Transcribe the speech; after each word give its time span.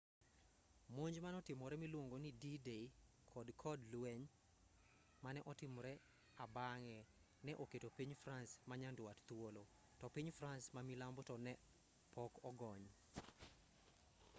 monj 0.95 1.15
manotimore 1.25 1.75
miluongoni 1.83 2.29
d-day 2.41 2.83
kod 3.33 3.47
kod 3.63 3.79
lweny 3.93 4.23
mane 5.23 5.39
otimre 5.51 5.93
abang'e 6.43 6.99
ne 7.45 7.53
oketo 7.63 7.87
piny 7.97 8.11
france 8.23 8.53
manyandwat 8.69 9.17
thuolo 9.27 9.63
to 9.99 10.05
piny 10.15 10.31
france 10.39 10.65
mamilambo 10.75 11.21
to 11.29 11.35
ne 11.45 11.53
pok 12.13 12.31
ogony 12.49 12.83